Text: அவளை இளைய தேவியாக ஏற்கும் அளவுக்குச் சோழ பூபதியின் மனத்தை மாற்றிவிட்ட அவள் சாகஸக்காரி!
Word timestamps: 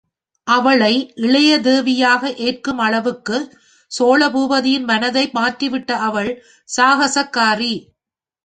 அவளை 0.47 0.93
இளைய 1.17 1.57
தேவியாக 1.59 2.31
ஏற்கும் 2.37 2.77
அளவுக்குச் 2.77 3.51
சோழ 3.91 4.29
பூபதியின் 4.29 4.89
மனத்தை 4.91 5.25
மாற்றிவிட்ட 5.33 5.91
அவள் 6.07 6.31
சாகஸக்காரி! 6.69 7.73